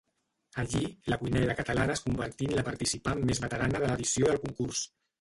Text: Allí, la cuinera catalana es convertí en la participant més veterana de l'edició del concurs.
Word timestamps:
Allí, 0.55 0.97
la 1.13 1.19
cuinera 1.19 1.57
catalana 1.59 1.93
es 1.99 2.03
convertí 2.07 2.49
en 2.51 2.57
la 2.61 2.67
participant 2.73 3.25
més 3.31 3.45
veterana 3.47 3.83
de 3.85 3.89
l'edició 3.95 4.31
del 4.35 4.47
concurs. 4.49 4.87